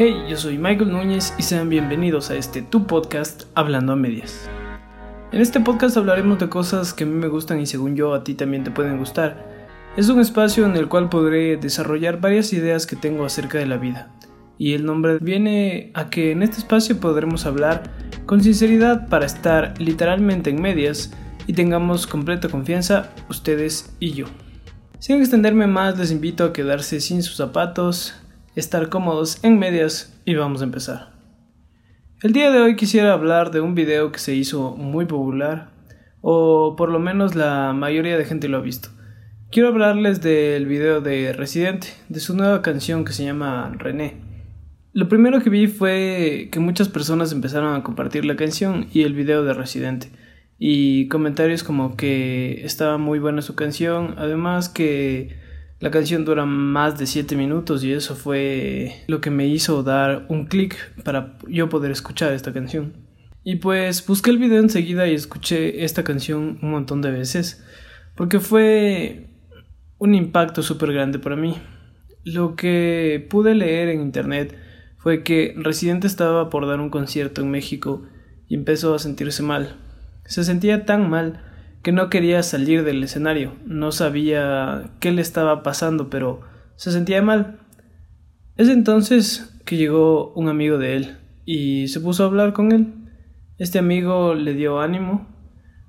[0.00, 4.48] Hey, yo soy Michael Núñez y sean bienvenidos a este tu podcast Hablando a Medias.
[5.32, 8.22] En este podcast hablaremos de cosas que a mí me gustan y según yo a
[8.22, 9.44] ti también te pueden gustar.
[9.96, 13.76] Es un espacio en el cual podré desarrollar varias ideas que tengo acerca de la
[13.76, 14.12] vida.
[14.56, 17.90] Y el nombre viene a que en este espacio podremos hablar
[18.24, 21.12] con sinceridad para estar literalmente en medias
[21.48, 24.26] y tengamos completa confianza ustedes y yo.
[25.00, 28.14] Sin extenderme más les invito a quedarse sin sus zapatos,
[28.58, 31.12] estar cómodos en medias y vamos a empezar.
[32.22, 35.70] El día de hoy quisiera hablar de un video que se hizo muy popular,
[36.22, 38.88] o por lo menos la mayoría de gente lo ha visto.
[39.52, 44.16] Quiero hablarles del video de Residente, de su nueva canción que se llama René.
[44.92, 49.14] Lo primero que vi fue que muchas personas empezaron a compartir la canción y el
[49.14, 50.10] video de Residente
[50.58, 55.36] y comentarios como que estaba muy buena su canción, además que
[55.80, 60.26] la canción dura más de 7 minutos y eso fue lo que me hizo dar
[60.28, 62.94] un clic para yo poder escuchar esta canción.
[63.44, 67.64] Y pues busqué el video enseguida y escuché esta canción un montón de veces
[68.16, 69.28] porque fue
[69.98, 71.56] un impacto súper grande para mí.
[72.24, 74.58] Lo que pude leer en internet
[74.98, 78.02] fue que Residente estaba por dar un concierto en México
[78.48, 79.76] y empezó a sentirse mal
[80.28, 81.40] se sentía tan mal
[81.82, 83.54] que no quería salir del escenario.
[83.64, 86.40] No sabía qué le estaba pasando, pero
[86.76, 87.60] se sentía mal.
[88.56, 92.94] Es entonces que llegó un amigo de él y se puso a hablar con él.
[93.58, 95.28] Este amigo le dio ánimo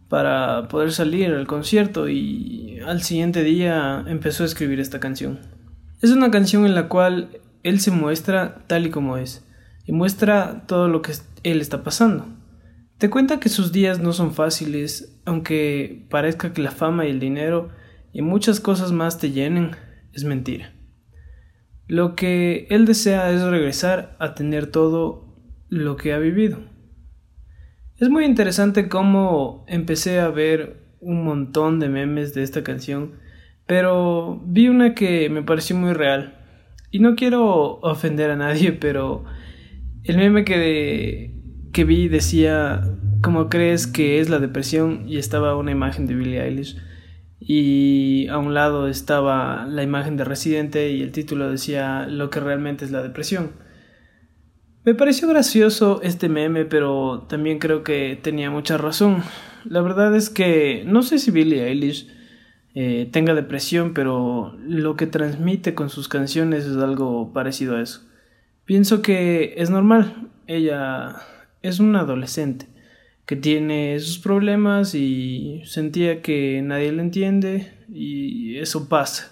[0.10, 5.40] para poder salir al concierto y al siguiente día empezó a escribir esta canción.
[6.02, 7.30] Es una canción en la cual
[7.64, 9.45] él se muestra tal y como es
[9.86, 12.28] y muestra todo lo que él está pasando.
[13.00, 17.20] Te cuenta que sus días no son fáciles, aunque parezca que la fama y el
[17.20, 17.70] dinero
[18.12, 19.72] y muchas cosas más te llenen,
[20.12, 20.74] es mentira.
[21.88, 25.36] Lo que él desea es regresar a tener todo
[25.68, 26.58] lo que ha vivido.
[27.98, 33.14] Es muy interesante cómo empecé a ver un montón de memes de esta canción,
[33.68, 36.39] pero vi una que me pareció muy real.
[36.89, 39.26] Y no quiero ofender a nadie, pero
[40.04, 41.36] el meme que
[41.72, 42.82] que vi decía,
[43.22, 45.04] ¿cómo crees que es la depresión?
[45.08, 46.78] Y estaba una imagen de Billie Eilish.
[47.40, 52.40] Y a un lado estaba la imagen de Residente y el título decía lo que
[52.40, 53.52] realmente es la depresión.
[54.86, 59.24] Me pareció gracioso este meme, pero también creo que tenía mucha razón.
[59.66, 62.10] La verdad es que no sé si Billie Eilish
[62.76, 68.02] eh, tenga depresión, pero lo que transmite con sus canciones es algo parecido a eso.
[68.66, 70.30] Pienso que es normal.
[70.48, 71.16] Ella
[71.62, 72.68] es un adolescente
[73.30, 79.32] que tiene sus problemas y sentía que nadie le entiende y eso pasa.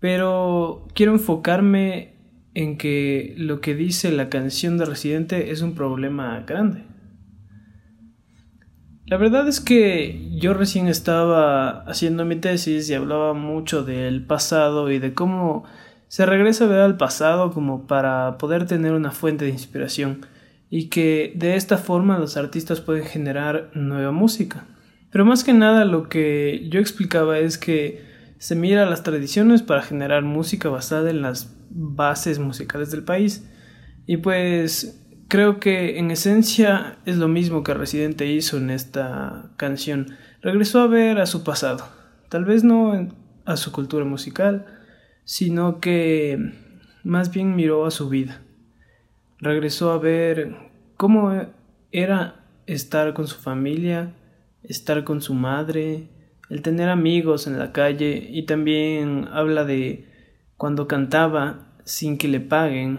[0.00, 2.12] Pero quiero enfocarme
[2.52, 6.84] en que lo que dice la canción de Residente es un problema grande.
[9.06, 14.90] La verdad es que yo recién estaba haciendo mi tesis y hablaba mucho del pasado
[14.90, 15.64] y de cómo
[16.08, 20.26] se regresa a ver al pasado como para poder tener una fuente de inspiración
[20.70, 24.66] y que de esta forma los artistas pueden generar nueva música.
[25.10, 28.04] Pero más que nada lo que yo explicaba es que
[28.38, 33.48] se mira las tradiciones para generar música basada en las bases musicales del país.
[34.06, 40.16] Y pues creo que en esencia es lo mismo que Residente hizo en esta canción.
[40.42, 41.88] Regresó a ver a su pasado,
[42.28, 43.08] tal vez no
[43.44, 44.66] a su cultura musical,
[45.24, 46.52] sino que
[47.04, 48.42] más bien miró a su vida
[49.38, 50.56] regresó a ver
[50.96, 51.32] cómo
[51.92, 54.12] era estar con su familia,
[54.62, 56.08] estar con su madre,
[56.50, 60.06] el tener amigos en la calle y también habla de
[60.56, 62.98] cuando cantaba sin que le paguen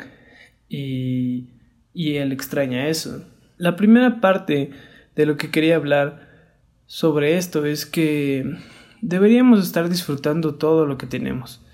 [0.69, 1.49] y,
[1.93, 3.25] y él extraña eso.
[3.57, 4.71] La primera parte
[5.15, 6.27] de lo que quería hablar
[6.85, 8.57] sobre esto es que
[9.01, 11.65] deberíamos estar disfrutando todo lo que tenemos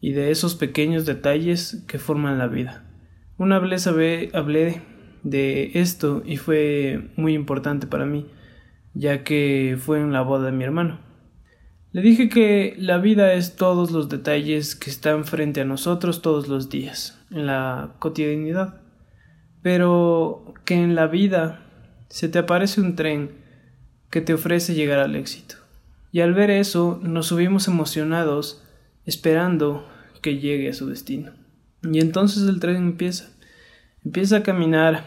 [0.00, 2.89] y de esos pequeños detalles que forman la vida.
[3.40, 4.82] Una vez hablé
[5.22, 8.26] de esto y fue muy importante para mí,
[8.92, 11.00] ya que fue en la boda de mi hermano.
[11.92, 16.48] Le dije que la vida es todos los detalles que están frente a nosotros todos
[16.48, 18.82] los días, en la cotidianidad,
[19.62, 21.62] pero que en la vida
[22.10, 23.30] se te aparece un tren
[24.10, 25.54] que te ofrece llegar al éxito.
[26.12, 28.62] Y al ver eso nos subimos emocionados
[29.06, 29.88] esperando
[30.20, 31.39] que llegue a su destino.
[31.82, 33.30] Y entonces el tren empieza.
[34.04, 35.04] Empieza a caminar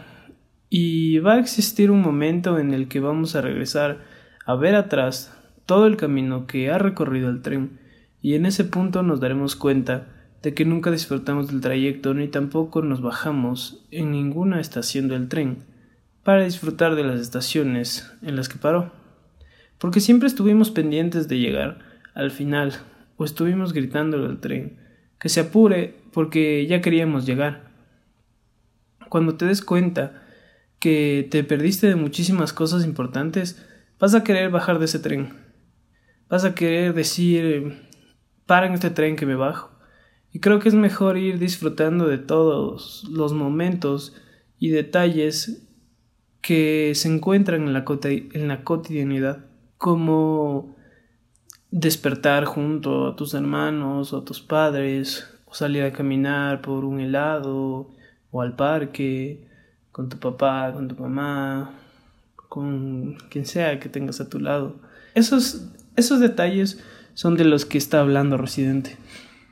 [0.69, 3.99] y va a existir un momento en el que vamos a regresar
[4.45, 5.35] a ver atrás
[5.65, 7.79] todo el camino que ha recorrido el tren
[8.21, 10.07] y en ese punto nos daremos cuenta
[10.41, 15.59] de que nunca disfrutamos del trayecto ni tampoco nos bajamos en ninguna estación del tren
[16.23, 18.91] para disfrutar de las estaciones en las que paró,
[19.77, 21.79] porque siempre estuvimos pendientes de llegar
[22.13, 22.73] al final
[23.17, 24.79] o estuvimos gritándole al tren
[25.19, 27.71] que se apure porque ya queríamos llegar.
[29.09, 30.23] Cuando te des cuenta
[30.79, 33.65] que te perdiste de muchísimas cosas importantes,
[33.99, 35.33] vas a querer bajar de ese tren.
[36.29, 37.81] Vas a querer decir,
[38.45, 39.71] para en este tren que me bajo.
[40.31, 44.15] Y creo que es mejor ir disfrutando de todos los momentos
[44.57, 45.67] y detalles
[46.41, 49.45] que se encuentran en la, en la cotidianidad,
[49.77, 50.75] como
[51.71, 56.99] despertar junto a tus hermanos o a tus padres, o salir a caminar por un
[56.99, 57.91] helado
[58.31, 59.45] o al parque
[59.91, 61.75] con tu papá, con tu mamá,
[62.49, 64.77] con quien sea que tengas a tu lado.
[65.13, 66.83] Esos, esos detalles
[67.13, 68.97] son de los que está hablando Residente.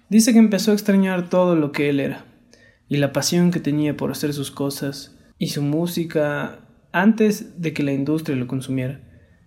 [0.10, 2.26] Dice que empezó a extrañar todo lo que él era
[2.90, 6.62] y la pasión que tenía por hacer sus cosas y su música
[6.92, 9.02] antes de que la industria lo consumiera.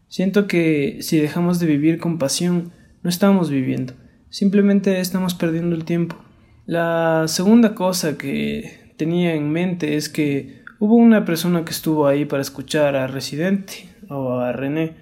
[0.07, 2.71] Siento que si dejamos de vivir con pasión,
[3.03, 3.95] no estamos viviendo,
[4.31, 6.24] simplemente estamos perdiendo el tiempo.
[6.67, 12.25] La segunda cosa que tenía en mente es que hubo una persona que estuvo ahí
[12.25, 14.97] para escuchar a Residente o a René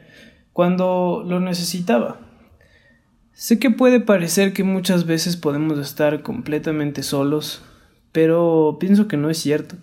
[0.53, 2.19] cuando lo necesitaba.
[3.32, 7.62] Sé que puede parecer que muchas veces podemos estar completamente solos,
[8.11, 9.76] pero pienso que no es cierto.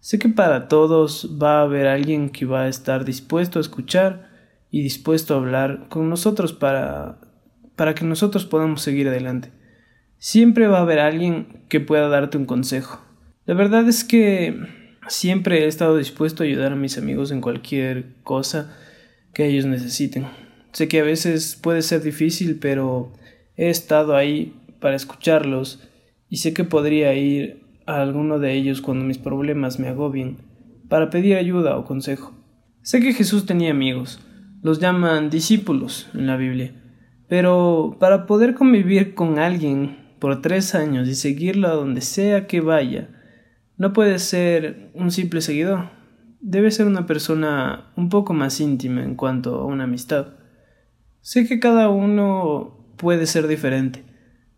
[0.00, 4.28] Sé que para todos va a haber alguien que va a estar dispuesto a escuchar
[4.70, 7.18] y dispuesto a hablar con nosotros para,
[7.76, 9.63] para que nosotros podamos seguir adelante.
[10.26, 12.98] Siempre va a haber alguien que pueda darte un consejo.
[13.44, 14.58] La verdad es que
[15.06, 18.74] siempre he estado dispuesto a ayudar a mis amigos en cualquier cosa
[19.34, 20.24] que ellos necesiten.
[20.72, 23.12] Sé que a veces puede ser difícil, pero
[23.58, 25.86] he estado ahí para escucharlos
[26.30, 30.38] y sé que podría ir a alguno de ellos cuando mis problemas me agobien
[30.88, 32.32] para pedir ayuda o consejo.
[32.80, 34.20] Sé que Jesús tenía amigos,
[34.62, 36.72] los llaman discípulos en la Biblia,
[37.28, 42.62] pero para poder convivir con alguien por tres años y seguirlo a donde sea que
[42.62, 43.10] vaya,
[43.76, 45.90] no puede ser un simple seguidor,
[46.40, 50.28] debe ser una persona un poco más íntima en cuanto a una amistad.
[51.20, 54.02] Sé que cada uno puede ser diferente,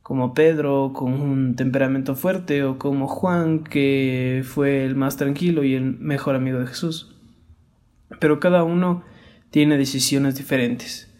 [0.03, 5.75] como Pedro con un temperamento fuerte o como Juan que fue el más tranquilo y
[5.75, 7.13] el mejor amigo de Jesús.
[8.21, 9.03] Pero cada uno
[9.51, 11.13] tiene decisiones diferentes.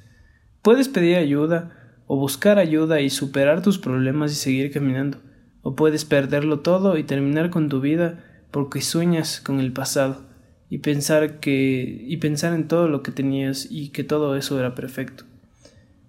[0.63, 5.19] Puedes pedir ayuda o buscar ayuda y superar tus problemas y seguir caminando,
[5.63, 10.25] o puedes perderlo todo y terminar con tu vida porque sueñas con el pasado
[10.69, 14.75] y pensar que y pensar en todo lo que tenías y que todo eso era
[14.75, 15.25] perfecto.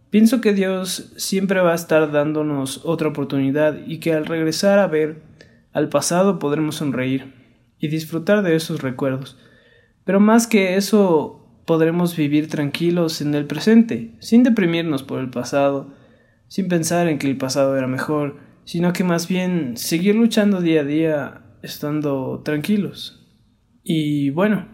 [0.09, 4.87] Pienso que Dios siempre va a estar dándonos otra oportunidad y que al regresar a
[4.87, 5.21] ver
[5.73, 7.33] al pasado podremos sonreír
[7.79, 9.37] y disfrutar de esos recuerdos.
[10.05, 15.93] Pero más que eso, podremos vivir tranquilos en el presente, sin deprimirnos por el pasado,
[16.47, 20.81] sin pensar en que el pasado era mejor, sino que más bien seguir luchando día
[20.81, 23.27] a día estando tranquilos.
[23.83, 24.65] Y bueno,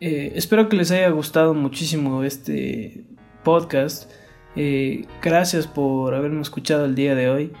[0.00, 3.04] eh, espero que les haya gustado muchísimo este
[3.44, 4.10] podcast.
[4.56, 7.52] Eh, gracias por haberme escuchado el día de hoy.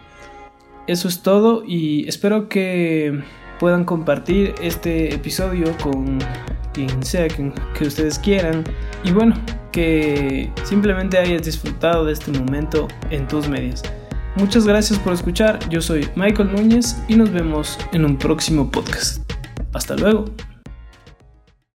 [0.86, 3.20] Eso es todo y espero que
[3.60, 6.20] puedan compartir este episodio con
[6.76, 7.52] quien sea que,
[7.86, 8.62] ustedes quieran.
[9.02, 9.34] Y bueno,
[9.72, 13.82] que simplemente hayas disfrutado de este momento en tus medios.
[14.36, 15.58] Muchas gracias por escuchar.
[15.70, 19.22] Yo soy Michael Núñez y nos vemos en un próximo podcast.
[19.72, 20.26] Hasta luego.